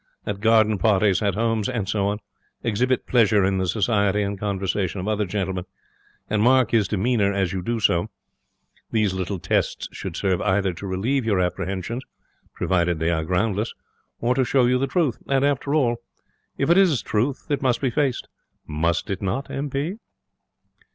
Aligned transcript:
At 0.25 0.39
garden 0.41 0.79
parties, 0.79 1.21
at 1.21 1.35
homes, 1.35 1.69
and 1.69 1.87
so 1.87 2.07
on, 2.07 2.17
exhibit 2.63 3.05
pleasure 3.05 3.45
in 3.45 3.59
the 3.59 3.67
society 3.67 4.23
and 4.23 4.35
conversation 4.35 4.99
of 4.99 5.07
other 5.07 5.27
gentlemen, 5.27 5.65
and 6.27 6.41
mark 6.41 6.71
his 6.71 6.87
demeanour 6.87 7.31
as 7.31 7.53
you 7.53 7.61
do 7.61 7.79
so. 7.79 8.09
These 8.89 9.13
little 9.13 9.37
tests 9.37 9.87
should 9.91 10.17
serve 10.17 10.41
either 10.41 10.73
to 10.73 10.87
relieve 10.87 11.23
your 11.23 11.39
apprehensions, 11.39 12.01
provided 12.55 12.97
they 12.97 13.11
are 13.11 13.23
groundless, 13.23 13.75
or 14.19 14.33
to 14.33 14.43
show 14.43 14.65
you 14.65 14.79
the 14.79 14.87
truth. 14.87 15.19
And, 15.27 15.45
after 15.45 15.75
all, 15.75 15.97
if 16.57 16.71
it 16.71 16.79
is 16.79 16.89
the 17.03 17.07
truth, 17.07 17.45
it 17.49 17.61
must 17.61 17.79
be 17.79 17.91
faced, 17.91 18.27
must 18.65 19.07
it 19.11 19.21
not, 19.21 19.51
M. 19.51 19.69
P.?' 19.69 19.97